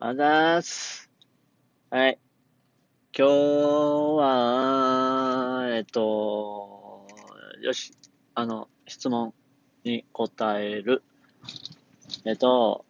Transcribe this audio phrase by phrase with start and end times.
[0.00, 1.10] あざーす。
[1.90, 2.20] はい。
[3.12, 3.32] 今日
[4.16, 7.04] は、えっと、
[7.60, 7.92] よし。
[8.36, 9.34] あの、質問
[9.82, 11.02] に答える。
[12.24, 12.84] えっと、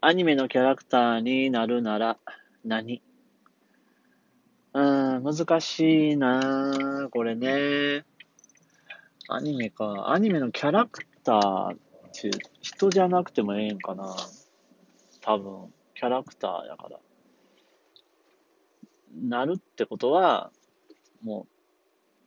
[0.00, 2.18] アニメのキャラクターになるなら
[2.64, 3.00] 何？
[4.72, 4.80] う
[5.20, 8.04] ん、難しいなこれね。
[9.28, 10.10] アニメか。
[10.10, 11.76] アニメのキャラクターっ
[12.12, 14.16] て人じゃなくてもええんかな。
[15.20, 16.98] 多分、ャラクターやから。
[19.14, 20.50] なるってことは、
[21.22, 21.46] もう、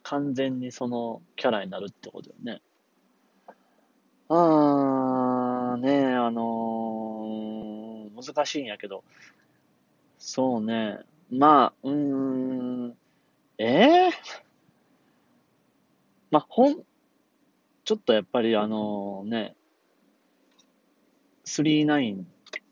[0.03, 2.62] 完全にそのキャラになるってことよね。
[4.30, 9.03] あー、ねあのー、難しいんやけど、
[10.17, 11.00] そうね。
[11.30, 12.98] まあ、うーん、
[13.58, 14.12] えー、
[16.31, 16.84] まあ、ほん、
[17.84, 19.55] ちょっとやっぱりあのね、
[21.45, 22.25] 39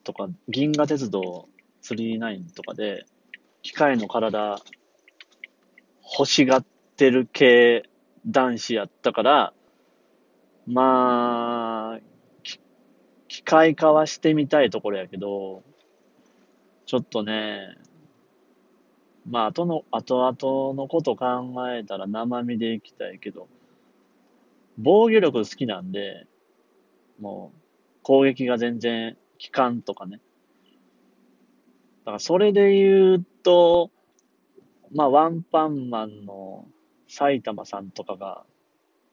[0.06, 1.50] とか、銀河鉄道
[1.84, 3.06] 39とかで、
[3.62, 4.62] 機械の体
[6.18, 7.84] 欲しがってる系
[8.28, 9.54] 男子やったから、
[10.68, 12.00] まあ、
[13.28, 15.64] 機械化はしてみたいところやけど、
[16.86, 17.76] ちょっとね、
[19.28, 23.48] まあ、後の、後々のこと考えたら生身で行きたいけど、
[24.78, 26.28] 防御力好きなんで、
[27.20, 27.60] もう、
[28.04, 30.20] 攻撃が全然効かんとかね。
[32.00, 33.92] だからそれで言うと、
[34.94, 36.68] まあ、ワンパンマンの
[37.08, 38.44] 埼玉さんとかが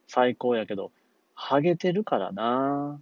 [0.06, 0.92] 最高やけど、
[1.34, 3.00] ハゲてるからな。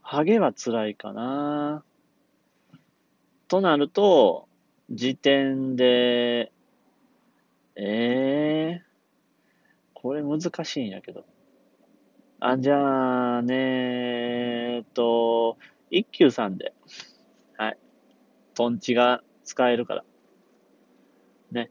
[0.00, 1.84] ハゲは辛いかな。
[3.48, 4.48] となると、
[4.90, 6.52] 時点で、
[7.76, 8.82] ええ
[9.94, 11.24] これ難しいんやけど。
[12.42, 13.54] あ、じゃあね、
[14.76, 15.58] えっと、
[15.90, 16.72] 一休さんで。
[17.58, 17.78] はい。
[18.54, 20.04] トンチが使えるから。
[21.52, 21.70] ね。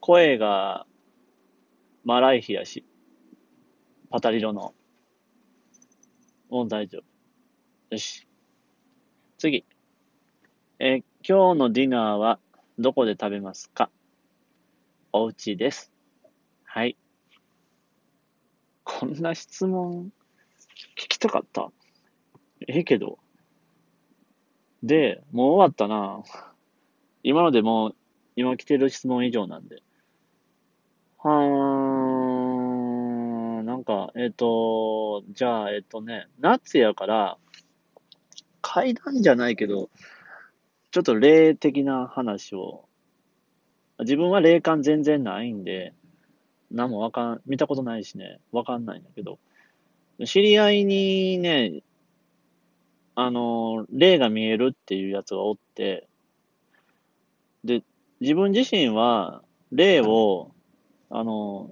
[0.00, 0.86] 声が、
[2.04, 2.84] マライヒやし。
[4.10, 4.74] パタリロの。
[6.50, 7.02] もう大丈夫。
[7.88, 8.28] よし。
[9.38, 9.64] 次。
[10.80, 12.38] え今日のディナーは
[12.78, 13.90] どこで食べますか？
[15.12, 15.92] お家です。
[16.64, 16.98] はい。
[18.84, 20.12] こんな質問
[20.96, 21.70] 聞きたかった
[22.68, 23.18] ええけど。
[24.82, 26.22] で、もう終わったな。
[27.22, 27.96] 今のでもう、
[28.36, 29.82] 今来てる質問以上なんで。
[31.18, 31.34] はー
[33.62, 37.38] ん、なんか、えっ、と、じゃあ、えっ、とね、夏やから、
[38.60, 39.88] 階段じゃないけど、
[40.90, 42.88] ちょっと霊的な話を、
[44.00, 45.94] 自分は霊感全然ないんで、
[46.70, 49.38] 何もわかん、見たことないしね、わかんないんだけど、
[50.24, 51.82] 知り合いにね、
[53.14, 56.08] あの、霊が見えるっていうやつがおって、
[57.64, 57.82] で、
[58.20, 59.42] 自分自身は、
[59.72, 60.52] 霊を、
[61.10, 61.70] あの、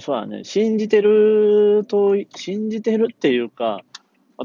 [0.00, 3.82] そうだね、信じてると、信じてるっていうか、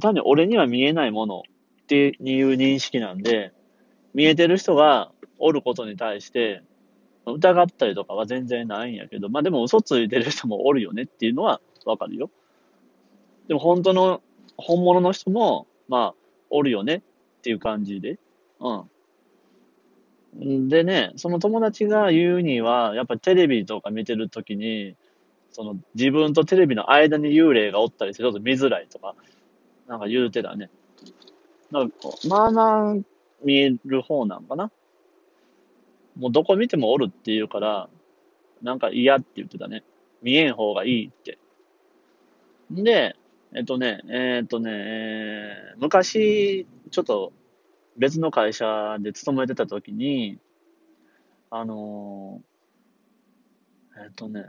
[0.01, 1.44] 単に俺には見えないもの
[1.84, 3.51] っていう認識なんで、
[4.13, 6.63] 見えてる人がおることに対して、
[7.26, 12.30] 疑ったりとかは全然ないんやけど、まあでも嘘ついてる人もおるよねっていうのはわかるよ。
[13.48, 14.22] でも本当の、
[14.58, 16.16] 本物の人も、まあ、
[16.50, 17.02] おるよねっ
[17.42, 18.20] ていう感じで。
[18.60, 18.86] う
[20.40, 20.70] ん。
[20.70, 24.96] でね、その友達が言うには、やっぱテレビとか見てるときに、
[25.52, 29.16] その自分とテレビの間に幽霊がおったりしてちょっと見づらいとか、
[29.88, 30.70] なんか言うてたね。
[31.72, 32.96] なんかこう、まあまあ
[33.44, 34.72] 見える方なんかな。
[36.16, 37.90] もうどこ見てもおるって言うから、
[38.62, 39.84] なんか嫌って言ってたね。
[40.22, 41.38] 見えん方がいいって。
[42.72, 43.16] んで、
[43.56, 47.34] えっとね、えっとね、えー昔、ちょっと
[47.97, 50.40] 別の会社で勤めてた時に、
[51.50, 54.45] あのーえっとね、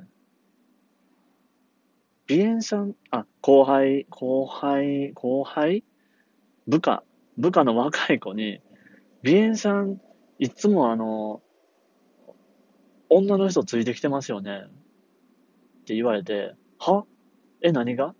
[2.26, 5.84] ビエンさん、あ、後輩、後輩、後輩？
[6.66, 7.02] 部下、
[7.36, 8.60] 部下の若い子に、
[9.22, 10.00] ビエンさん、
[10.38, 11.42] いつもあの、
[13.16, 14.62] 女の人ついてきてますよね。
[14.66, 17.04] って言われて、は？
[17.62, 18.14] え、何が？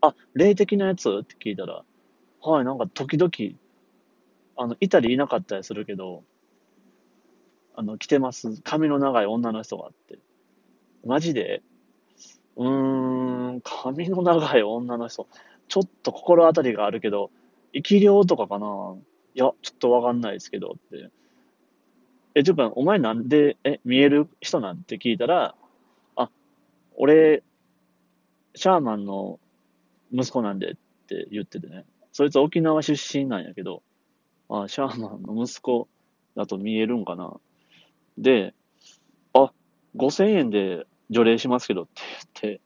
[0.00, 1.08] あ、霊的なやつ？
[1.08, 1.84] って聞いたら、
[2.42, 3.30] はい、なんか時々、
[4.56, 6.24] あの、いたりいなかったりするけど、
[7.76, 8.60] あの、来てます。
[8.64, 10.18] 髪の長い女の人がって。
[11.06, 11.62] マジで？
[12.56, 15.28] うーん、髪の長い女の人。
[15.68, 17.30] ちょっと心当たりがあるけど、
[17.72, 18.96] 生き量とかかな？
[19.34, 21.10] いや、ちょっとわかんないですけどって。
[22.34, 25.54] え、ちょっと、お前なんで、え、見える人なんて聞いたら、
[26.16, 26.30] あ、
[26.96, 27.42] 俺、
[28.54, 29.40] シャーマンの
[30.12, 30.74] 息子なんでっ
[31.06, 31.84] て言っててね。
[32.12, 33.82] そいつ沖縄出身なんやけど、
[34.48, 35.88] あ、シャーマンの息子
[36.36, 37.34] だと見えるんかな。
[38.18, 38.54] で、
[39.32, 39.52] あ、
[39.96, 42.02] 5000円で除霊しますけどって
[42.42, 42.60] 言って、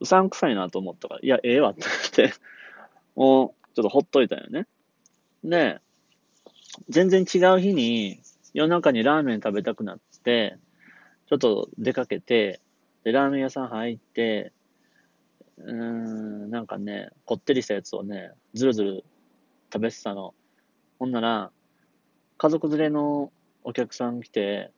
[0.00, 1.82] うさんくさいなと思ったから、いや、ええわって
[2.16, 2.34] 言って、
[3.16, 4.66] もう、ちょっとほっといたよね。
[5.44, 5.80] で、
[6.88, 8.20] 全然違う日に、
[8.56, 10.56] 夜中にラーメン食べたくなって、
[11.28, 12.62] ちょっと出かけて、
[13.04, 14.50] で、ラーメン屋さん入って、
[15.58, 19.04] うーん、なんかね、こってりしたやつをね、ずるずる
[19.70, 20.32] 食べてたの。
[20.98, 21.50] ほんなら、
[22.38, 23.30] 家族連れの
[23.62, 24.70] お客さん来て、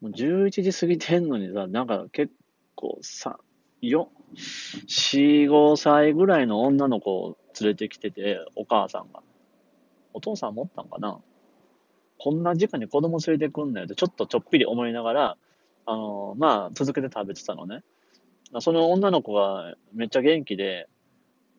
[0.00, 2.32] もう11時過ぎてんのにさ、なんか結
[2.76, 3.38] 構さ、
[3.82, 4.08] よ、
[4.86, 9.22] 4、5歳ぐらいの女の子を連れてきてて、お母さんが。
[10.14, 11.20] お父さん持ったんかな？
[12.22, 15.36] こんな時間に子供連れてくんなよってちょっとちょっぴり思いながら、
[15.86, 17.82] あの、まあ、続けて食べてたのね。
[18.60, 20.88] その女の子がめっちゃ元気で、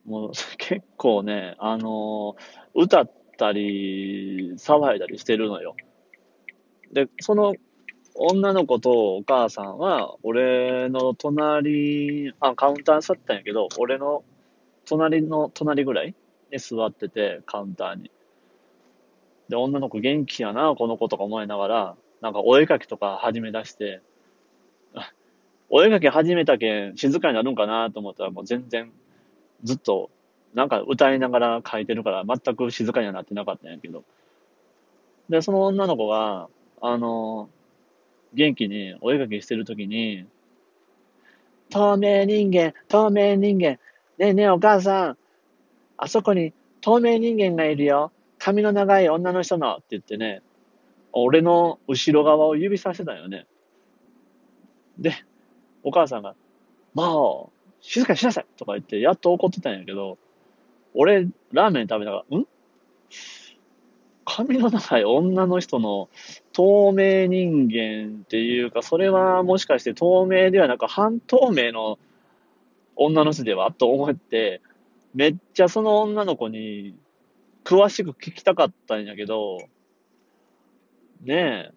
[0.06, 2.36] もう 結構ね、あの、
[2.74, 5.76] 歌ったり、騒いだりしてるのよ。
[6.92, 7.54] で、その
[8.14, 14.24] 女の子とお母さんは、俺の隣、あ、カウンター座ったんやけど、俺の
[14.86, 16.14] 隣の隣ぐらい
[16.50, 18.10] に座ってて、カウンターに。
[19.48, 24.00] で、女の子元気やな、この子とか思いながら、なんかお絵かきとか始め出して、
[25.70, 28.92] お絵かき始めたけん静かになるんかなと思ったらもう全然
[29.64, 30.10] ずっと
[30.54, 34.04] なんか歌いながら書いてるから全く静かにはなってなかったんやけど。
[35.28, 36.48] で、その女の子が、
[36.80, 37.48] あの、
[38.34, 40.26] 元気にお絵かきしてるときに、
[41.70, 43.78] 透明人間、透明人間、ね
[44.18, 45.18] えねえお母さん、
[45.96, 48.12] あそこに透明人間がいるよ。
[48.44, 50.42] 髪の長い女の人のって言ってね、
[51.12, 53.46] 俺の後ろ側を指さしてたよね。
[54.98, 55.14] で、
[55.82, 56.34] お母さんが、
[56.92, 57.46] まあ、
[57.80, 60.18] 静かにしなさいとか言って、やっと怒ってたんやけど、
[60.92, 62.46] 俺、ラーメン食べながら、ん
[64.26, 66.10] 髪の長い女の人の
[66.52, 71.98] 透明人間っていうか、それはもしかして透明ではなく半透明の
[72.94, 73.72] 女の人では？
[73.72, 74.60] と思って、
[75.14, 76.94] めっちゃその女の子に
[77.64, 79.58] 詳しく聞きたかったんやけど、
[81.22, 81.74] ねえ、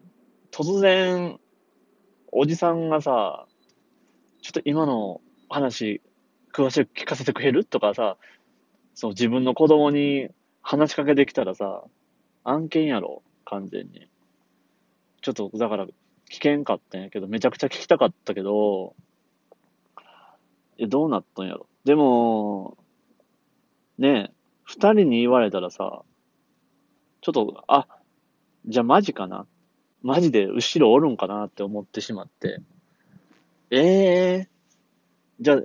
[0.51, 1.39] 突然、
[2.31, 3.47] おじさんがさ、
[4.41, 6.01] ちょっと今の話、
[6.53, 7.63] 詳しく聞かせてくれる？
[7.63, 8.17] とかさ、
[8.95, 10.29] そう自分の子供に
[10.61, 11.83] 話しかけてきたらさ、
[12.43, 14.09] 案件やろ、完全に。
[15.21, 15.87] ちょっと、だから、
[16.29, 18.95] 危険かったんやけど、めちゃくちゃ聞きたかったけど、
[20.77, 21.67] え、どうなったんやろ？
[21.85, 22.77] でも、
[23.97, 24.36] ねえ、
[24.67, 26.03] 二人に言われたらさ、
[27.21, 27.87] ちょっと、あ、
[28.65, 29.47] じゃあマジかな？
[30.03, 32.59] マジで後ろおるんかなって思ってしまって。
[33.71, 35.61] ええー、じゃあ、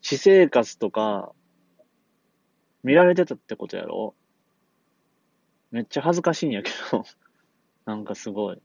[0.00, 1.32] 私生活とか、
[2.84, 4.14] 見られてたってことやろ？
[5.72, 7.04] めっちゃ恥ずかしいんやけど
[7.86, 8.62] なんかすごい。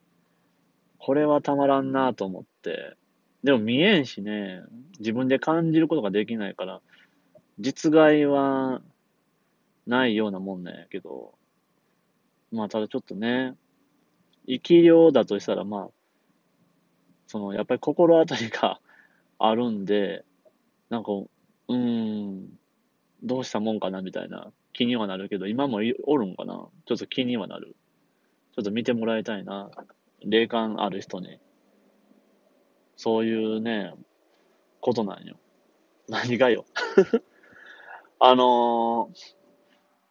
[1.00, 2.96] これはたまらんなと思って。
[3.44, 4.62] でも見えんしね、
[5.00, 6.82] 自分で感じることができないから、
[7.58, 8.84] 実害は
[9.90, 11.34] ないようなもんなんやけど、
[12.52, 13.56] まあただちょっとね、
[14.48, 15.90] 生き量だとしたらまあ、
[17.28, 18.80] そのやっぱり心当たりが
[19.40, 20.24] あるんで、
[20.90, 22.60] なんか、うーん、
[23.24, 26.68] どうしたもんかなみたいな気にはなるけど、今もおるんかな？
[26.86, 27.76] ちょっと気にはなる。
[28.56, 29.72] ちょっと見てもらいたいな。
[30.22, 31.40] 霊感ある人に。
[32.96, 33.94] そういうね、
[34.82, 35.38] ことなんよ。
[36.08, 36.66] 何がよ。
[38.20, 39.39] あのー、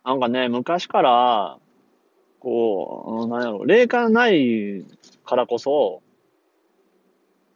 [0.08, 1.58] なんかね、昔から、
[2.40, 4.82] こう、なんやろ、霊感ない
[5.22, 6.00] からこそ、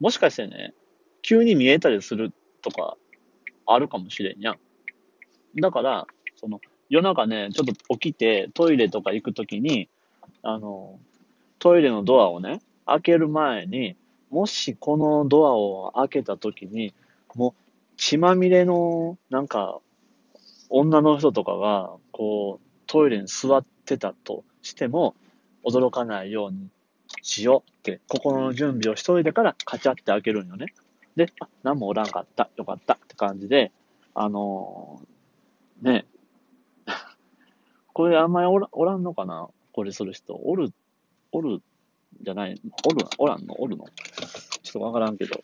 [0.01, 0.75] もしかしてね、
[1.23, 2.31] 急に見えたりする
[2.61, 2.99] とか、
[3.65, 4.59] あるかもしれんやん。
[5.63, 6.07] だから、
[6.37, 9.89] その、夜中ね、ちょっと起きてトイレとか行くときに、
[10.43, 11.01] あの、
[11.59, 13.97] トイレのドアをね、開ける前に、
[14.29, 16.93] もしこのドアを開けたときに、
[17.35, 17.63] もう
[17.97, 19.81] 血まみれの、なんか、
[20.69, 25.15] 女の人とかが、こう、トイレに座ってたとしても、
[25.65, 26.69] 驚かないように
[27.23, 30.67] しようって、心の準備をしといてからカチャって開けるんよね。
[31.17, 33.73] で、あ、何もおらんかった、よかったって感じで、
[34.15, 36.07] あのー、ね、
[37.93, 39.49] これあんまりおらおらんのかな？
[39.73, 40.35] これする人。
[40.35, 40.73] おる、
[41.33, 41.63] おる、
[42.23, 43.61] じゃない、おる、おらんの？
[43.61, 43.87] おるの？
[44.63, 45.43] ちょっとわからんけど。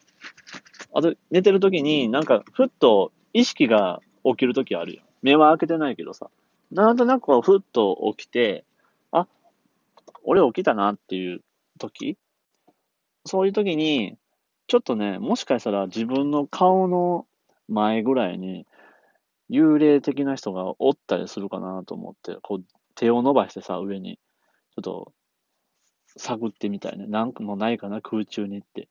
[0.95, 5.03] あと、寝てる時になんか、ふっと意識が起きる時あるよ。
[5.23, 6.31] 目は開けてないけどさ。
[6.71, 8.65] なんとなくこうふっと起きて、
[9.11, 9.27] あ、
[10.23, 11.41] 俺起きたなっていう
[11.79, 12.19] 時
[13.25, 14.17] そういう時に、
[14.67, 17.27] ちょっとね、もしかしたら自分の顔の
[17.69, 18.67] 前ぐらいに
[19.51, 24.19] 幽霊的な人がおったりするかなと思って、こう、手を伸ばしてさ、上に、
[24.75, 25.13] ちょっと、
[26.17, 27.07] 探ってみたいね。
[27.07, 28.89] なんもないかな、空中にって。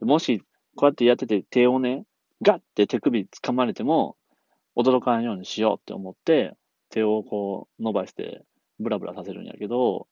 [0.00, 0.40] もし、
[0.76, 2.04] こうやってやってて手をね、
[2.42, 4.16] ガッて手首掴まれても、
[4.76, 6.56] 驚かんようにしようって思って、
[6.90, 8.44] 手をこう伸ばして
[8.78, 10.08] ブラブラさせるんやけど、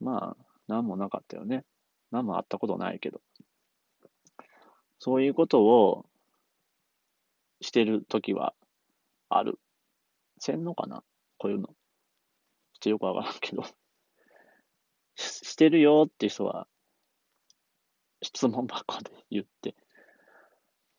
[0.00, 1.64] まあ、なんもなかったよね。
[2.10, 3.20] なんもあったことないけど。
[4.98, 6.06] そういうことを
[7.60, 8.54] してるときは
[9.28, 9.58] ある。
[10.38, 11.02] せんのかな？
[11.38, 11.68] こういうの。
[11.68, 11.74] ちょっ
[12.80, 13.64] とよくわからんけど。
[15.16, 16.66] してるよって人は、
[18.22, 19.74] 質問箱で言って。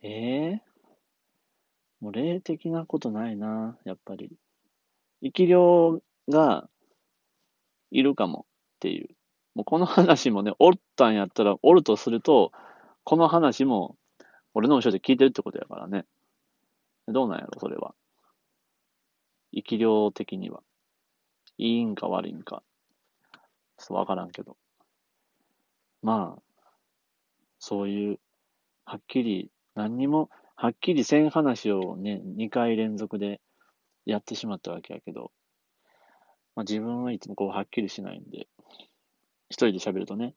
[0.01, 0.59] ええー、
[1.99, 4.37] もう霊的なことないな、やっぱり。
[5.21, 6.67] 生き量が
[7.91, 9.09] いるかもっていう。
[9.53, 12.51] もうこの話もね、おったんやったら、おるとすると、
[13.03, 13.97] この話も
[14.53, 16.05] 俺の後ろで聞いてるってことやからね。
[17.07, 17.93] どうなんやろ、それは。
[19.53, 20.61] 生き量的には。
[21.57, 22.63] いいんか悪いんか。
[23.77, 24.57] ちょっとわからんけど。
[26.01, 26.41] まあ、
[27.59, 28.19] そういう、
[28.85, 33.41] はっきり、何にも、はっきりせん話をね、2回連続で
[34.05, 35.31] やってしまったわけやけど、
[36.55, 38.47] まあ自分はいつもこうはっきりしないんで、
[39.49, 40.35] 一人で喋るとね、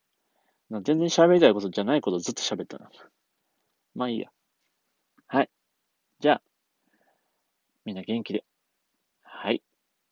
[0.71, 2.90] 全然喋りたいことじゃないことずっと喋ったな。
[3.94, 4.30] まあいいや。
[5.26, 5.50] はい。
[6.21, 6.42] じゃあ、
[7.85, 8.44] みんな元気で。
[9.23, 9.62] はい。